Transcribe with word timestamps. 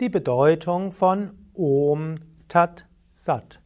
die 0.00 0.08
Bedeutung 0.08 0.92
von 0.92 1.32
Om 1.52 2.20
Tat 2.48 2.86
Sat. 3.12 3.60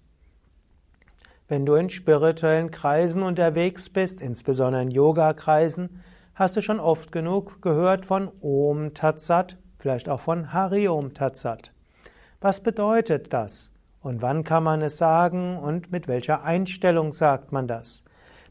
Wenn 1.46 1.64
du 1.64 1.74
in 1.74 1.90
spirituellen 1.90 2.72
Kreisen 2.72 3.22
unterwegs 3.22 3.88
bist, 3.88 4.20
insbesondere 4.20 4.82
in 4.82 4.90
Yoga-Kreisen, 4.90 6.02
hast 6.34 6.56
du 6.56 6.60
schon 6.60 6.80
oft 6.80 7.12
genug 7.12 7.62
gehört 7.62 8.04
von 8.04 8.32
Om 8.40 8.94
Tat 8.94 9.20
Sat, 9.20 9.58
vielleicht 9.78 10.08
auch 10.08 10.18
von 10.18 10.52
Hari 10.52 10.88
Om 10.88 11.14
Tat 11.14 11.36
Sat. 11.36 11.70
Was 12.40 12.60
bedeutet 12.60 13.32
das? 13.32 13.70
Und 14.00 14.20
wann 14.20 14.42
kann 14.42 14.64
man 14.64 14.82
es 14.82 14.98
sagen 14.98 15.56
und 15.56 15.92
mit 15.92 16.08
welcher 16.08 16.42
Einstellung 16.42 17.12
sagt 17.12 17.52
man 17.52 17.68
das? 17.68 18.02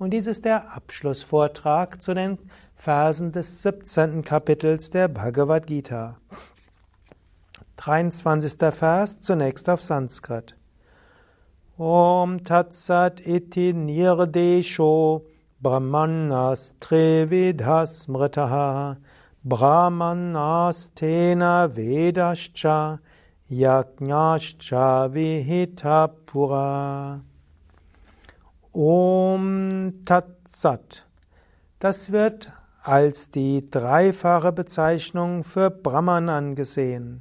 und 0.00 0.10
dies 0.10 0.26
ist 0.26 0.44
der 0.44 0.74
Abschlussvortrag 0.74 2.02
zu 2.02 2.14
den 2.14 2.36
Versen 2.74 3.30
des 3.30 3.62
17. 3.62 4.24
Kapitels 4.24 4.90
der 4.90 5.06
Bhagavad 5.06 5.68
Gita. 5.68 6.16
23. 7.76 8.74
Vers 8.74 9.20
zunächst 9.20 9.70
auf 9.70 9.80
Sanskrit. 9.80 10.56
Om 11.78 12.42
Tatsat 12.42 13.24
iti 13.24 13.72
nirdesho 13.72 15.24
brahmanas 15.60 16.74
trevidhas 16.80 18.08
mritaha 18.08 18.96
Brahmanastena 19.46 21.68
Vedascha 21.68 22.98
Yajnascha 23.50 25.12
Vihita 25.12 26.08
Pura. 26.24 27.20
Om 28.72 29.92
Tatsat. 30.06 31.04
Das 31.78 32.10
wird 32.10 32.50
als 32.82 33.30
die 33.30 33.70
dreifache 33.70 34.50
Bezeichnung 34.50 35.44
für 35.44 35.68
Brahman 35.68 36.30
angesehen. 36.30 37.20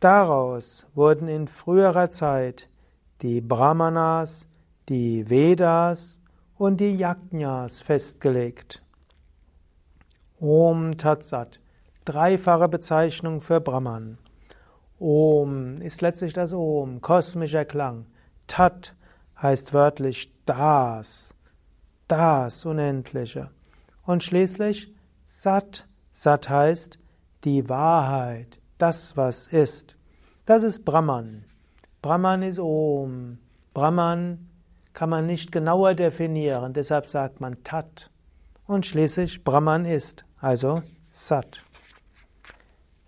Daraus 0.00 0.86
wurden 0.94 1.28
in 1.28 1.46
früherer 1.46 2.10
Zeit 2.10 2.70
die 3.20 3.42
Brahmanas, 3.42 4.48
die 4.88 5.28
Vedas 5.28 6.16
und 6.56 6.78
die 6.78 6.96
Yajnas 6.96 7.82
festgelegt. 7.82 8.81
Om 10.44 10.98
Tatsat, 10.98 11.60
dreifache 12.04 12.68
Bezeichnung 12.68 13.42
für 13.42 13.60
Brahman. 13.60 14.18
Om 14.98 15.80
ist 15.80 16.00
letztlich 16.00 16.32
das 16.32 16.52
Om, 16.52 17.00
kosmischer 17.00 17.64
Klang. 17.64 18.06
Tat 18.48 18.96
heißt 19.40 19.72
wörtlich 19.72 20.32
das, 20.44 21.32
das 22.08 22.64
Unendliche. 22.64 23.50
Und 24.04 24.24
schließlich 24.24 24.92
Sat, 25.26 25.86
Sat 26.10 26.48
heißt 26.48 26.98
die 27.44 27.68
Wahrheit, 27.68 28.58
das 28.78 29.16
was 29.16 29.46
ist. 29.46 29.94
Das 30.44 30.64
ist 30.64 30.84
Brahman. 30.84 31.44
Brahman 32.02 32.42
ist 32.42 32.58
Om. 32.58 33.38
Brahman 33.74 34.48
kann 34.92 35.08
man 35.08 35.24
nicht 35.24 35.52
genauer 35.52 35.94
definieren, 35.94 36.72
deshalb 36.72 37.06
sagt 37.06 37.40
man 37.40 37.62
Tat. 37.62 38.10
Und 38.66 38.86
schließlich 38.86 39.44
Brahman 39.44 39.84
ist. 39.84 40.24
Also 40.42 40.82
Sat. 41.12 41.62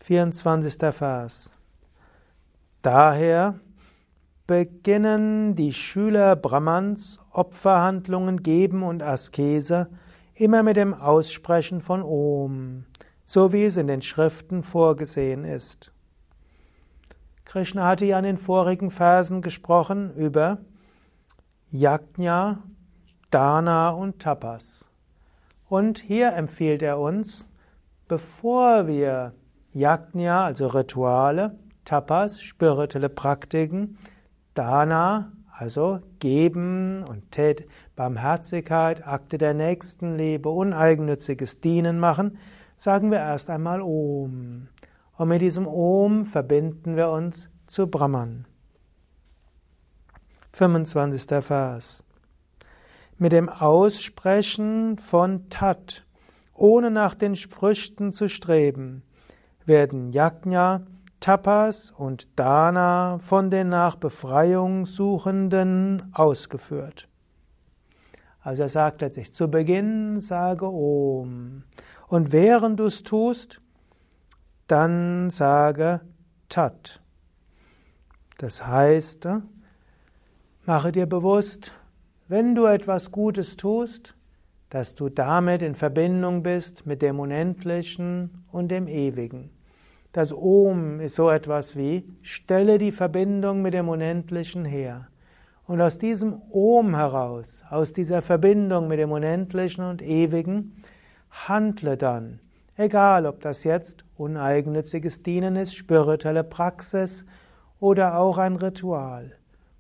24. 0.05 0.95
Vers. 0.95 1.51
Daher 2.81 3.59
beginnen 4.47 5.57
die 5.57 5.73
Schüler 5.73 6.37
Brahmans 6.37 7.19
Opferhandlungen 7.33 8.45
geben 8.45 8.85
und 8.85 9.03
Askese 9.03 9.89
immer 10.35 10.63
mit 10.63 10.77
dem 10.77 10.95
Aussprechen 10.95 11.81
von 11.81 12.05
Om, 12.05 12.85
so 13.25 13.53
wie 13.53 13.65
es 13.65 13.77
in 13.79 13.89
den 13.89 14.03
Schriften 14.03 14.63
vorgesehen 14.63 15.43
ist. 15.45 15.91
Krishna 17.45 17.89
hatte 17.89 18.07
ja 18.07 18.19
in 18.19 18.25
den 18.25 18.39
vorigen 18.39 18.93
Versen 18.93 19.43
gesprochen 19.43 20.15
über 20.15 20.59
Yajna, 21.73 22.63
Dana 23.33 23.91
und 23.91 24.23
Tapas. 24.23 24.89
Und 25.75 25.99
hier 25.99 26.35
empfiehlt 26.35 26.83
er 26.83 27.01
uns, 27.01 27.51
bevor 28.07 28.87
wir 28.87 29.35
Yajna, 29.73 30.45
also 30.45 30.69
Rituale, 30.69 31.59
Tapas, 31.85 32.41
spirituelle 32.41 33.09
Praktiken, 33.09 33.99
Dana, 34.55 35.33
also 35.51 35.99
Geben 36.21 37.03
und 37.03 37.33
Tät, 37.33 37.67
Barmherzigkeit, 37.97 39.05
Akte 39.05 39.37
der 39.37 39.53
Nächstenliebe, 39.53 40.49
uneigennütziges 40.49 41.61
Dienen 41.61 41.99
machen, 41.99 42.39
sagen 42.77 43.11
wir 43.11 43.19
erst 43.19 43.51
einmal 43.51 43.83
Om. 43.83 44.69
Und 45.17 45.29
mit 45.29 45.43
diesem 45.43 45.67
Om 45.67 46.25
verbinden 46.25 46.95
wir 46.95 47.11
uns 47.11 47.49
zu 47.67 47.89
Brahman. 47.89 48.47
25. 50.53 51.45
Vers 51.45 52.04
mit 53.19 53.33
dem 53.33 53.49
Aussprechen 53.49 54.99
von 54.99 55.49
Tat, 55.51 56.05
ohne 56.53 56.91
nach 56.91 57.15
den 57.15 57.37
Früchten 57.37 58.13
zu 58.13 58.29
streben, 58.29 59.03
werden 59.65 60.13
Yajna, 60.13 60.87
Tapas 61.21 61.91
und 61.91 62.39
Dana 62.39 63.19
von 63.19 63.51
den 63.51 63.71
nach 63.71 63.97
Befreiung 63.97 64.85
Suchenden 64.85 66.11
ausgeführt. 66.13 67.09
Also 68.41 68.63
er 68.65 68.69
sagt 68.69 69.01
letztlich, 69.01 69.33
zu 69.33 69.49
Beginn 69.49 70.21
sage 70.21 70.67
Om. 70.67 71.63
Und 72.09 72.31
während 72.31 72.79
du 72.79 72.85
es 72.85 73.03
tust, 73.03 73.63
dann 74.67 75.31
sage 75.31 76.03
Tat. 76.51 77.01
Das 78.37 78.67
heißt, 78.67 79.29
mache 80.67 80.93
dir 80.93 81.07
bewusst, 81.07 81.73
wenn 82.29 82.55
du 82.55 82.67
etwas 82.67 83.11
Gutes 83.11 83.57
tust, 83.57 84.15
dass 84.71 84.95
du 84.95 85.09
damit 85.09 85.63
in 85.63 85.75
Verbindung 85.75 86.43
bist 86.43 86.87
mit 86.87 87.03
dem 87.03 87.21
Unendlichen 87.21 88.45
und 88.51 88.69
dem 88.71 88.89
Ewigen. 88.89 89.51
Das 90.13 90.33
Om 90.33 91.01
ist 91.01 91.17
so 91.17 91.29
etwas 91.29 91.77
wie, 91.77 92.09
stelle 92.23 92.79
die 92.79 92.93
Verbindung 92.93 93.63
mit 93.63 93.75
dem 93.75 93.89
Unendlichen 93.89 94.65
her. 94.65 95.09
Und 95.67 95.81
aus 95.81 95.99
diesem 95.99 96.41
Om 96.51 96.95
heraus, 96.95 97.63
aus 97.71 97.93
dieser 97.93 98.23
Verbindung 98.23 98.89
mit 98.89 98.99
dem 98.99 99.13
Unendlichen 99.13 99.85
und 99.85 100.03
Ewigen, 100.03 100.83
handle 101.31 101.97
dann. 101.97 102.41
Egal, 102.77 103.27
ob 103.27 103.41
das 103.41 103.65
jetzt 103.65 104.05
uneigennütziges 104.17 105.23
Dienen 105.23 105.57
ist, 105.57 105.75
spirituelle 105.75 106.45
Praxis 106.45 107.25
oder 107.81 108.19
auch 108.19 108.39
ein 108.39 108.57
Ritual. 108.57 109.33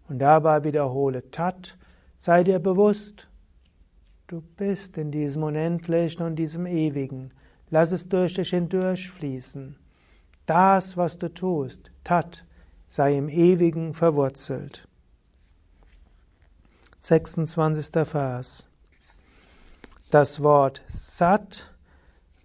Und 0.08 0.18
dabei 0.18 0.64
wiederhole 0.64 1.30
Tat, 1.30 1.76
Sei 2.26 2.42
dir 2.42 2.58
bewusst, 2.58 3.28
du 4.28 4.40
bist 4.40 4.96
in 4.96 5.10
diesem 5.10 5.42
Unendlichen 5.42 6.24
und 6.24 6.36
diesem 6.36 6.64
Ewigen. 6.64 7.34
Lass 7.68 7.92
es 7.92 8.08
durch 8.08 8.32
dich 8.32 8.48
hindurch 8.48 9.10
fließen. 9.10 9.76
Das, 10.46 10.96
was 10.96 11.18
du 11.18 11.28
tust, 11.28 11.90
Tat, 12.02 12.46
sei 12.88 13.18
im 13.18 13.28
Ewigen 13.28 13.92
verwurzelt. 13.92 14.88
26. 17.00 18.08
Vers. 18.08 18.70
Das 20.08 20.42
Wort 20.42 20.80
Sat 20.88 21.74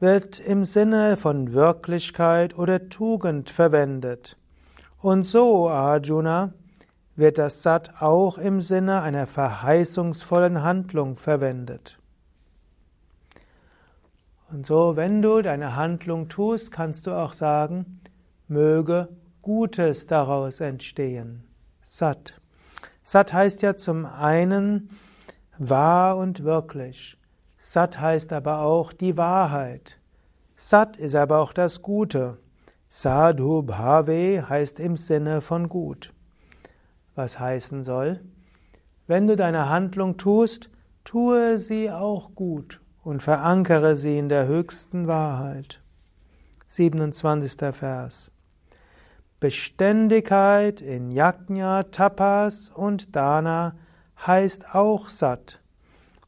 wird 0.01 0.41
im 0.41 0.65
Sinne 0.65 1.15
von 1.15 1.53
Wirklichkeit 1.53 2.57
oder 2.57 2.89
Tugend 2.89 3.49
verwendet. 3.49 4.35
Und 4.99 5.23
so, 5.23 5.69
Arjuna, 5.69 6.53
wird 7.19 7.37
das 7.37 7.63
Sat 7.63 8.01
auch 8.01 8.37
im 8.37 8.61
Sinne 8.61 9.01
einer 9.01 9.27
verheißungsvollen 9.27 10.63
Handlung 10.63 11.17
verwendet. 11.17 11.99
Und 14.49 14.65
so, 14.65 14.95
wenn 14.95 15.21
du 15.21 15.41
deine 15.41 15.75
Handlung 15.75 16.29
tust, 16.29 16.71
kannst 16.71 17.05
du 17.05 17.11
auch 17.11 17.33
sagen, 17.33 17.99
möge 18.47 19.09
Gutes 19.41 20.07
daraus 20.07 20.61
entstehen. 20.61 21.43
Sat. 21.81 22.39
Sat 23.03 23.33
heißt 23.33 23.61
ja 23.63 23.75
zum 23.75 24.05
einen 24.05 24.89
wahr 25.57 26.15
und 26.17 26.45
wirklich. 26.45 27.17
Sat 27.57 27.99
heißt 27.99 28.31
aber 28.31 28.61
auch 28.61 28.93
die 28.93 29.17
Wahrheit. 29.17 29.99
Sat 30.55 30.95
ist 30.95 31.15
aber 31.15 31.39
auch 31.39 31.51
das 31.51 31.81
Gute. 31.81 32.37
Sadhu 32.87 33.61
Bhave 33.61 34.47
heißt 34.47 34.79
im 34.79 34.95
Sinne 34.95 35.41
von 35.41 35.67
gut 35.67 36.13
was 37.19 37.37
heißen 37.37 37.83
soll, 37.83 38.21
wenn 39.05 39.27
du 39.27 39.35
deine 39.35 39.69
Handlung 39.69 40.15
tust, 40.15 40.69
tue 41.03 41.57
sie 41.57 41.91
auch 41.91 42.33
gut 42.33 42.79
und 43.03 43.21
verankere 43.21 43.95
sie 43.97 44.17
in 44.17 44.29
der 44.29 44.47
höchsten 44.47 45.05
Wahrheit. 45.05 45.81
27. 46.69 47.75
Vers. 47.75 48.31
Beständigkeit 49.41 50.79
in 50.79 51.11
Yajna, 51.11 51.83
Tapas 51.83 52.69
und 52.69 53.15
Dana 53.15 53.75
heißt 54.25 54.73
auch 54.73 55.09
Sat. 55.09 55.59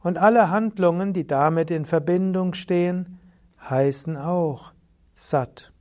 Und 0.00 0.18
alle 0.18 0.50
Handlungen, 0.50 1.14
die 1.14 1.26
damit 1.26 1.70
in 1.70 1.86
Verbindung 1.86 2.52
stehen, 2.52 3.18
heißen 3.60 4.18
auch 4.18 4.72
Sat. 5.14 5.72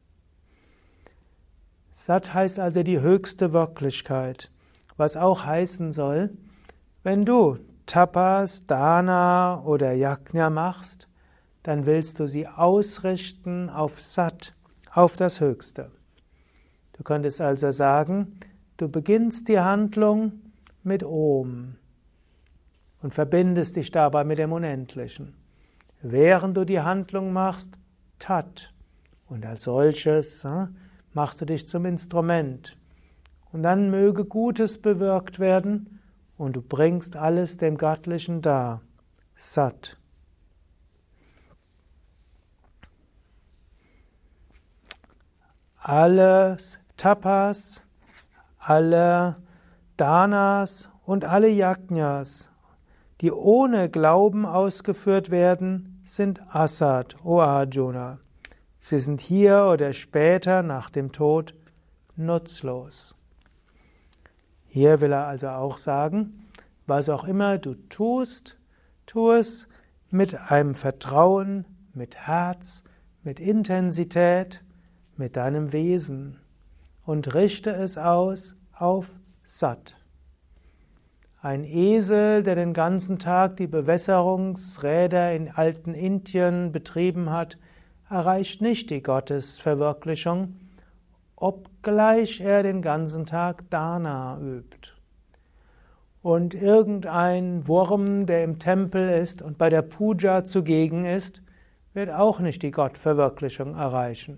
Sat 1.92 2.34
heißt 2.34 2.60
also 2.60 2.84
die 2.84 3.02
höchste 3.02 3.52
Wirklichkeit, 3.52 4.52
was 4.98 5.18
auch 5.18 5.46
heißen 5.46 5.92
soll, 5.92 6.32
wenn 7.04 7.26
du 7.26 7.58
Tapas, 7.86 8.66
Dana 8.68 9.64
oder 9.64 9.94
Yajna 9.94 10.50
machst, 10.50 11.08
dann 11.64 11.86
willst 11.86 12.20
du 12.20 12.28
sie 12.28 12.48
ausrichten 12.48 13.70
auf 13.70 14.02
Sat, 14.02 14.56
auf 14.92 15.16
das 15.16 15.42
Höchste. 15.42 15.92
Du 16.94 17.04
könntest 17.04 17.42
also 17.42 17.72
sagen, 17.72 18.40
du 18.78 18.88
beginnst 18.90 19.48
die 19.48 19.60
Handlung 19.60 20.34
mit 20.84 21.04
Om 21.04 21.76
und 23.02 23.14
verbindest 23.14 23.76
dich 23.76 23.92
dabei 23.92 24.24
mit 24.24 24.38
dem 24.38 24.54
Unendlichen. 24.54 25.36
Während 26.02 26.58
du 26.58 26.66
die 26.66 26.82
Handlung 26.82 27.34
machst, 27.34 27.78
Tat. 28.20 28.74
Und 29.28 29.46
als 29.46 29.64
solches 29.64 30.44
äh, 30.44 30.68
machst 31.14 31.42
du 31.42 31.46
dich 31.46 31.68
zum 31.68 31.86
Instrument. 31.86 32.78
Und 33.52 33.64
dann 33.64 33.90
möge 33.90 34.26
Gutes 34.26 34.78
bewirkt 34.82 35.40
werden 35.40 36.00
und 36.38 36.56
du 36.56 36.62
bringst 36.62 37.16
alles 37.16 37.58
dem 37.58 37.78
Göttlichen 37.78 38.42
dar. 38.42 38.82
Sat. 39.36 39.98
Alles 45.78 46.80
Tapas, 46.96 47.82
alle 48.60 49.38
Danas 49.98 50.90
und 51.04 51.26
alle 51.26 51.50
Yajnas, 51.50 52.50
die 53.22 53.32
ohne 53.32 53.90
Glauben 53.90 54.46
ausgeführt 54.46 55.32
werden, 55.32 56.02
sind 56.06 56.42
Asad, 56.50 57.16
o 57.24 57.40
Arjuna. 57.40 58.20
Sie 58.80 59.00
sind 59.00 59.22
hier 59.22 59.66
oder 59.66 59.94
später 59.94 60.64
nach 60.64 60.90
dem 60.90 61.12
Tod 61.12 61.56
nutzlos. 62.16 63.16
Hier 64.74 65.02
will 65.02 65.12
er 65.12 65.28
also 65.28 65.50
auch 65.50 65.78
sagen, 65.78 66.48
was 66.88 67.10
auch 67.10 67.26
immer 67.26 67.58
du 67.58 67.74
tust, 67.90 68.58
tu 69.06 69.32
es 69.32 69.68
mit 70.12 70.50
einem 70.50 70.76
Vertrauen, 70.76 71.66
mit 71.94 72.16
Herz, 72.16 72.82
mit 73.22 73.42
Intensität, 73.42 74.64
mit 75.18 75.36
deinem 75.36 75.74
Wesen 75.74 76.40
und 77.06 77.34
richte 77.34 77.72
es 77.72 77.98
aus 77.98 78.56
auf 78.72 79.20
Sat. 79.44 79.98
Ein 81.42 81.66
Esel, 81.66 82.42
der 82.42 82.56
den 82.56 82.72
ganzen 82.72 83.20
Tag 83.20 83.58
die 83.58 83.68
Bewässerungsräder 83.68 85.36
in 85.36 85.52
alten 85.52 85.94
Indien 85.94 86.72
betrieben 86.72 87.30
hat, 87.30 87.58
erreicht 88.10 88.62
nicht 88.62 88.90
die 88.90 89.04
Gottesverwirklichung, 89.04 90.61
obgleich 91.42 92.40
er 92.40 92.62
den 92.62 92.84
ganzen 92.84 93.26
Tag 93.26 93.68
Dana 93.72 94.40
übt. 94.40 94.94
Und 96.22 96.54
irgendein 96.54 97.68
Wurm, 97.68 98.28
der 98.28 98.44
im 98.44 98.60
Tempel 98.60 99.10
ist 99.10 99.42
und 99.42 99.58
bei 99.58 99.72
der 99.72 99.82
Puja 99.82 100.46
zugegen 100.46 101.04
ist, 101.06 101.42
wird 101.94 102.12
auch 102.12 102.40
nicht 102.40 102.62
die 102.62 102.70
Gottverwirklichung 102.70 103.76
erreichen. 103.76 104.38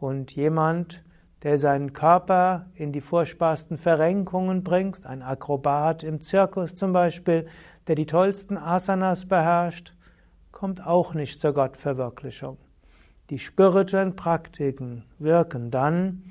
Und 0.00 0.32
jemand, 0.34 1.04
der 1.44 1.56
seinen 1.56 1.92
Körper 1.92 2.66
in 2.74 2.92
die 2.92 3.00
furchtbarsten 3.00 3.78
Verrenkungen 3.78 4.64
bringt, 4.64 5.06
ein 5.06 5.22
Akrobat 5.22 6.02
im 6.02 6.20
Zirkus 6.20 6.74
zum 6.74 6.92
Beispiel, 6.92 7.46
der 7.86 7.94
die 7.94 8.06
tollsten 8.06 8.58
Asanas 8.58 9.26
beherrscht, 9.26 9.94
kommt 10.50 10.84
auch 10.84 11.14
nicht 11.14 11.38
zur 11.38 11.52
Gottverwirklichung. 11.52 12.58
Die 13.30 13.38
spirituellen 13.38 14.16
Praktiken 14.16 15.04
wirken 15.18 15.70
dann, 15.70 16.22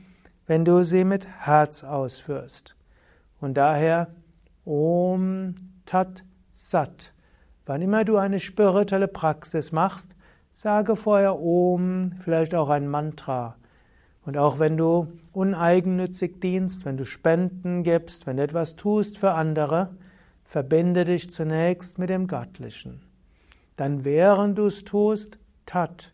wenn 0.46 0.64
du 0.64 0.84
sie 0.84 1.04
mit 1.04 1.26
Herz 1.28 1.84
ausführst. 1.84 2.76
Und 3.42 3.56
daher 3.56 4.10
Om 4.64 5.56
Tat 5.86 6.24
Sat. 6.52 7.12
Wann 7.66 7.82
immer 7.82 8.06
du 8.06 8.18
eine 8.18 8.40
spirituelle 8.40 9.08
Praxis 9.08 9.72
machst, 9.72 10.16
sage 10.52 10.96
vorher 10.96 11.40
Om, 11.40 12.14
vielleicht 12.20 12.54
auch 12.54 12.70
ein 12.70 12.88
Mantra. 12.88 13.56
Und 14.26 14.38
auch 14.38 14.60
wenn 14.60 14.78
du 14.78 15.08
uneigennützig 15.32 16.40
dienst, 16.40 16.86
wenn 16.86 16.98
du 16.98 17.06
Spenden 17.06 17.84
gibst, 17.84 18.28
wenn 18.28 18.38
du 18.38 18.44
etwas 18.44 18.76
tust 18.76 19.18
für 19.18 19.32
andere, 19.32 19.90
verbinde 20.46 21.06
dich 21.06 21.32
zunächst 21.32 21.98
mit 21.98 22.10
dem 22.10 22.28
Göttlichen. 22.28 23.02
Dann 23.76 24.06
während 24.06 24.60
du 24.60 24.68
es 24.68 24.84
tust, 24.84 25.40
tat, 25.66 26.13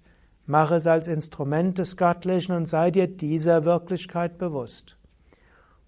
mach 0.50 0.72
es 0.72 0.86
als 0.88 1.08
Instrument 1.08 1.78
des 1.78 1.96
Göttlichen 1.96 2.54
und 2.56 2.66
sei 2.66 2.92
dir 2.92 3.08
dieser 3.08 3.64
Wirklichkeit 3.64 4.38
bewusst. 4.38 4.98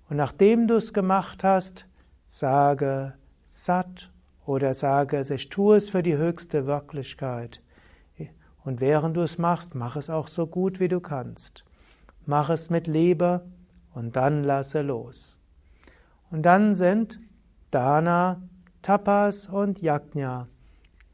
Und 0.09 0.17
nachdem 0.17 0.67
du 0.67 0.75
es 0.75 0.93
gemacht 0.93 1.43
hast, 1.43 1.85
sage 2.25 3.13
satt 3.47 4.11
oder 4.45 4.73
sage, 4.73 5.25
ich 5.29 5.49
tue 5.49 5.77
es 5.77 5.89
für 5.89 6.03
die 6.03 6.15
höchste 6.15 6.65
Wirklichkeit. 6.65 7.61
Und 8.63 8.79
während 8.79 9.17
du 9.17 9.21
es 9.21 9.37
machst, 9.37 9.75
mach 9.75 9.95
es 9.95 10.09
auch 10.09 10.27
so 10.27 10.47
gut 10.47 10.79
wie 10.79 10.87
du 10.87 10.99
kannst 10.99 11.65
mach 12.25 12.49
es 12.49 12.69
mit 12.69 12.87
Liebe 12.87 13.41
und 13.93 14.15
dann 14.15 14.43
lasse 14.43 14.81
los. 14.81 15.39
Und 16.29 16.43
dann 16.43 16.73
sind 16.73 17.19
Dana, 17.71 18.41
Tapas 18.81 19.47
und 19.47 19.81
Yajna, 19.81 20.47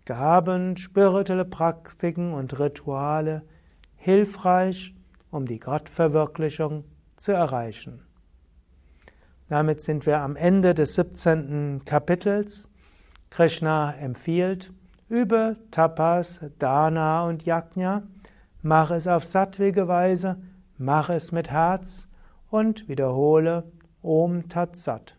Gaben, 0.07 0.75
spirituelle 0.77 1.45
Praktiken 1.45 2.33
und 2.33 2.59
Rituale 2.59 3.44
hilfreich, 3.95 4.95
um 5.30 5.45
die 5.45 5.59
Gottverwirklichung 5.59 6.86
zu 7.18 7.33
erreichen. 7.33 8.01
Damit 9.50 9.83
sind 9.83 10.07
wir 10.07 10.21
am 10.21 10.36
Ende 10.36 10.74
des 10.74 10.95
17. 10.95 11.83
Kapitels. 11.86 12.69
Krishna 13.30 13.94
empfiehlt, 13.94 14.74
übe 15.09 15.57
Tapas, 15.69 16.42
Dana 16.57 17.27
und 17.27 17.45
Yajna, 17.45 18.03
mach 18.63 18.89
es 18.89 19.07
auf 19.07 19.25
sattwige 19.25 19.88
Weise 19.88 20.38
Mach 20.79 21.10
es 21.10 21.32
mit 21.32 21.50
Herz 21.50 22.08
und 22.51 22.88
wiederhole 22.88 23.63
Om 24.03 24.48
Tat 24.48 24.75
Sat. 24.75 25.15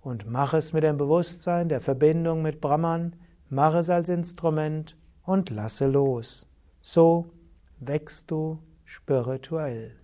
Und 0.00 0.26
mach 0.26 0.54
es 0.54 0.72
mit 0.72 0.84
dem 0.84 0.96
Bewusstsein 0.96 1.68
der 1.68 1.82
Verbindung 1.82 2.40
mit 2.40 2.62
Brahman, 2.62 3.14
mach 3.50 3.74
es 3.74 3.90
als 3.90 4.08
Instrument 4.08 4.96
und 5.22 5.50
lasse 5.50 5.86
los. 5.86 6.46
So 6.80 7.30
wächst 7.80 8.30
du 8.30 8.60
spirituell. 8.84 9.96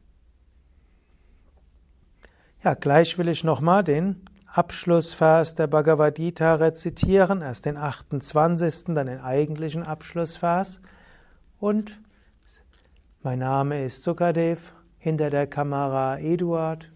Ja, 2.63 2.75
gleich 2.75 3.17
will 3.19 3.29
ich 3.29 3.45
nochmal 3.45 3.85
den 3.85 4.25
Abschlussvers 4.47 5.55
der 5.57 5.67
Bhagavad 5.67 6.15
Gita 6.15 6.55
rezitieren, 6.55 7.43
erst 7.43 7.67
den 7.67 7.77
28., 7.77 8.95
dann 8.95 9.07
den 9.07 9.21
eigentlichen 9.21 9.83
Abschlussvers 9.83 10.81
und 11.59 12.01
mein 13.23 13.39
Name 13.39 13.85
ist 13.85 14.03
Sukadev, 14.03 14.73
hinter 14.99 15.31
der 15.31 15.47
Kamera 15.47 16.19
Eduard. 16.19 16.91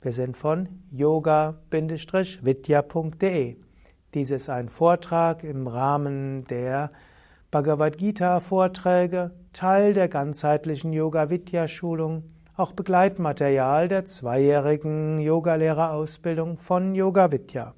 Wir 0.00 0.12
sind 0.12 0.36
von 0.36 0.82
yoga-vidya.de. 0.90 3.67
Dies 4.14 4.30
ist 4.30 4.48
ein 4.48 4.70
Vortrag 4.70 5.44
im 5.44 5.66
Rahmen 5.66 6.44
der 6.46 6.90
Bhagavad 7.50 7.98
Gita 7.98 8.40
Vorträge, 8.40 9.32
Teil 9.52 9.92
der 9.92 10.08
ganzheitlichen 10.08 10.94
Yoga 10.94 11.28
Vidya 11.28 11.68
Schulung, 11.68 12.22
auch 12.56 12.72
Begleitmaterial 12.72 13.86
der 13.86 14.06
zweijährigen 14.06 15.18
Yogalehrerausbildung 15.18 16.56
von 16.56 16.94
Yoga 16.94 17.30
Vidya. 17.30 17.74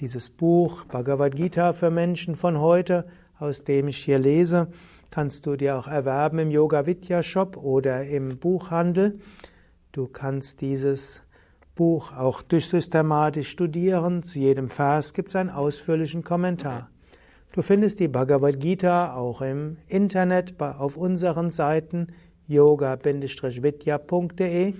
Dieses 0.00 0.28
Buch 0.28 0.84
Bhagavad 0.84 1.34
Gita 1.34 1.72
für 1.72 1.90
Menschen 1.90 2.36
von 2.36 2.60
heute, 2.60 3.06
aus 3.38 3.64
dem 3.64 3.88
ich 3.88 3.96
hier 3.96 4.18
lese, 4.18 4.68
kannst 5.10 5.46
du 5.46 5.56
dir 5.56 5.78
auch 5.78 5.86
erwerben 5.86 6.38
im 6.40 6.50
Yoga 6.50 6.84
Vidya 6.84 7.22
Shop 7.22 7.56
oder 7.56 8.04
im 8.04 8.38
Buchhandel. 8.38 9.18
Du 9.92 10.06
kannst 10.06 10.60
dieses 10.60 11.22
Buch 11.80 12.14
auch 12.14 12.42
durchsystematisch 12.42 13.48
studieren. 13.48 14.22
Zu 14.22 14.38
jedem 14.38 14.68
Vers 14.68 15.14
gibt 15.14 15.30
es 15.30 15.36
einen 15.36 15.48
ausführlichen 15.48 16.22
Kommentar. 16.22 16.90
Du 17.52 17.62
findest 17.62 18.00
die 18.00 18.08
Bhagavad 18.08 18.60
Gita 18.60 19.14
auch 19.14 19.40
im 19.40 19.78
Internet 19.88 20.60
auf 20.60 20.98
unseren 20.98 21.50
Seiten 21.50 22.08
yoga-vidya.de 22.48 24.74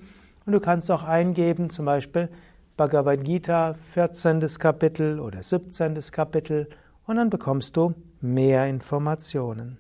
und 0.45 0.53
du 0.53 0.61
kannst 0.61 0.91
auch 0.91 1.05
eingeben, 1.05 1.71
zum 1.71 1.87
Beispiel 1.87 2.29
Bhagavad 2.77 3.25
Gita 3.25 3.73
14. 3.73 4.41
Kapitel 4.59 5.21
oder 5.21 5.43
17. 5.43 5.99
Kapitel 6.13 6.69
und 7.07 7.17
dann 7.17 7.31
bekommst 7.31 7.79
du 7.79 7.95
mehr 8.21 8.67
Informationen. 8.67 9.79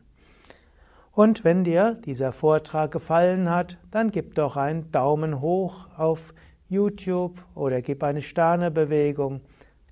Und 1.12 1.44
wenn 1.44 1.64
dir 1.64 1.98
dieser 2.02 2.32
Vortrag 2.32 2.92
gefallen 2.92 3.50
hat, 3.50 3.76
dann 3.90 4.10
gib 4.10 4.36
doch 4.36 4.56
einen 4.56 4.90
Daumen 4.90 5.42
hoch 5.42 5.86
auf 5.98 6.32
YouTube 6.70 7.38
oder 7.54 7.82
gib 7.82 8.02
eine 8.02 8.22
Sternebewegung, 8.22 9.42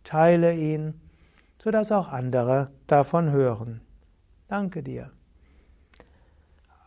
teile 0.04 0.54
ihn, 0.54 0.94
sodass 1.62 1.92
auch 1.92 2.08
andere 2.08 2.70
davon 2.86 3.30
hören. 3.30 3.82
Danke 4.48 4.82
dir. 4.82 5.10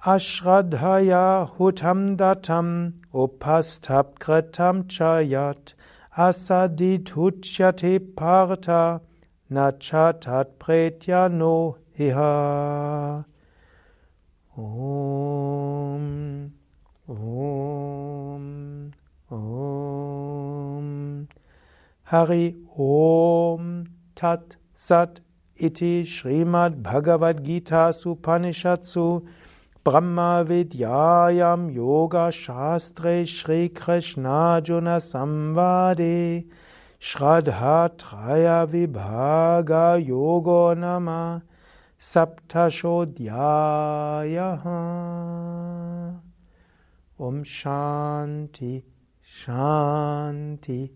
Ashradhaya 0.04 1.48
hutam 1.60 2.18
datam 2.18 2.94
upastapkritam 3.14 4.88
chayat 4.88 5.76
asadit 6.18 7.14
huchyate 7.14 8.00
parta 8.16 9.02
nachatat 9.52 10.58
pretya 10.58 11.30
no 11.30 11.78
hiha. 11.96 13.26
Om, 14.58 16.41
Hari 22.12 22.56
Om 22.78 23.86
Tat 24.16 24.58
Sat 24.76 25.22
Iti 25.56 26.04
Srimad 26.04 26.84
Bhagavad 26.84 27.42
Gita 27.42 27.94
Supanishatsu 27.94 29.26
Brahma 29.82 30.44
Vidyayam 30.46 31.74
Yoga 31.74 32.30
Shastre 32.30 33.26
Shri 33.26 33.70
Krishna 33.70 34.60
Juna 34.62 35.00
Samvade 35.00 36.46
Shraddha 37.00 37.90
Traya 37.96 38.68
Vibhaga 38.68 39.98
Yogo 40.06 40.78
Nama 40.78 41.42
Saptashodhyaya 41.98 44.60
Om 47.18 47.44
Shanti 47.46 48.84
Shanti 49.26 50.90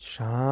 Shanti. 0.00 0.46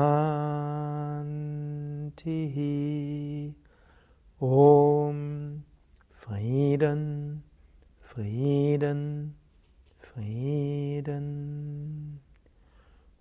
Om. 4.40 5.64
Frieden, 6.28 7.42
Frieden, 8.02 9.34
Frieden. 9.98 11.26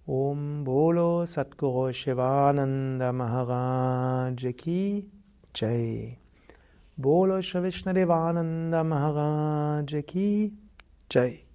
Om 0.08 0.64
Bolo 0.64 1.26
Satguru 1.26 1.94
Shivananda 1.94 3.14
Maharaj 3.14 4.46
Ki 4.58 5.06
Jai. 5.54 6.18
Bolo 6.98 7.42
Shri 7.42 7.62
Vishnu 7.62 7.94
Devananda 7.94 8.84
Maharaj 8.86 10.06
Ki 10.06 10.52
Jai. 11.10 11.47